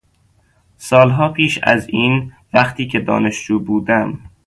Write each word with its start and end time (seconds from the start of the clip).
سالها 0.77 1.29
پیش 1.29 1.59
از 1.63 1.89
این، 1.89 2.33
وقتی 2.53 2.87
که 2.87 2.99
دانشجو 2.99 3.59
بودم 3.59 4.19